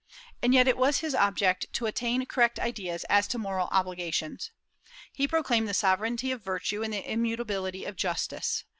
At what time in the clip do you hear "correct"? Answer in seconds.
2.25-2.57